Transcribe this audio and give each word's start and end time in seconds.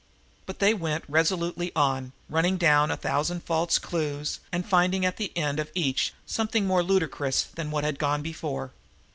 But 0.47 0.57
they 0.57 0.73
went 0.73 1.03
resolutely 1.07 1.71
on, 1.75 2.13
running 2.27 2.57
down 2.57 2.89
a 2.89 2.97
thousand 2.97 3.43
false 3.43 3.77
clues 3.77 4.39
and 4.51 4.67
finding 4.67 5.05
at 5.05 5.17
the 5.17 5.31
end 5.37 5.59
of 5.59 5.69
each 5.75 6.11
something 6.25 6.65
more 6.65 6.81
ludicrous 6.81 7.43
than 7.43 7.69
what 7.69 7.83
had 7.83 7.99
gone 7.99 8.23
before. 8.23 8.71